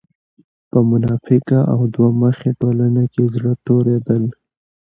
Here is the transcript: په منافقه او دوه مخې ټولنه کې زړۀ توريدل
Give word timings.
په 0.69 0.77
منافقه 0.91 1.59
او 1.73 1.79
دوه 1.93 2.09
مخې 2.21 2.49
ټولنه 2.61 3.03
کې 3.13 3.23
زړۀ 3.33 3.53
توريدل 3.67 4.23